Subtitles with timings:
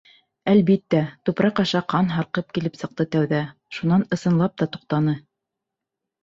[0.51, 3.43] Әлбиттә, тупраҡ аша ҡан һарҡып килеп сыҡты тәүҙә,
[3.79, 5.17] шунан ысынлап та туҡтаны.